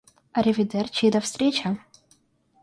[0.33, 1.77] Аривидерчи и до встречи!